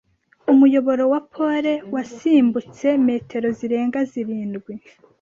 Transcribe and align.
Umuyoboro 0.51 1.03
wa 1.13 1.21
pole 1.33 1.73
wasimbutse 1.93 2.87
metero 3.07 3.47
zirenga 3.57 3.99
zirindwi.. 4.11 4.73